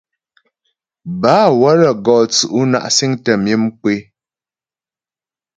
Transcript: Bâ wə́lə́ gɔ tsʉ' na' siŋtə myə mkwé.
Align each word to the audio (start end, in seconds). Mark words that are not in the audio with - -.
Bâ 1.21 1.35
wə́lə́ 1.59 1.93
gɔ 2.05 2.15
tsʉ' 2.33 2.67
na' 2.71 2.91
siŋtə 2.95 3.31
myə 3.43 3.55
mkwé. 3.63 3.93